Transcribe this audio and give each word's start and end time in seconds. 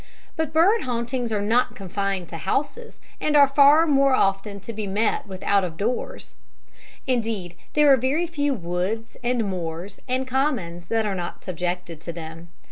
But 0.35 0.51
bird 0.51 0.81
hauntings 0.81 1.31
are 1.31 1.43
not 1.43 1.75
confined 1.75 2.27
to 2.29 2.37
houses, 2.37 2.97
and 3.19 3.35
are 3.37 3.47
far 3.47 3.85
more 3.85 4.15
often 4.15 4.59
to 4.61 4.73
be 4.73 4.87
met 4.87 5.27
with 5.27 5.43
out 5.43 5.63
of 5.63 5.77
doors; 5.77 6.33
indeed 7.05 7.55
there 7.73 7.93
are 7.93 7.97
very 7.97 8.25
few 8.25 8.55
woods, 8.55 9.15
and 9.23 9.47
moors, 9.47 9.99
and 10.07 10.27
commons 10.27 10.87
that 10.87 11.05
are 11.05 11.13
not 11.13 11.43
subjected 11.43 12.01
to 12.01 12.11
them. 12.11 12.49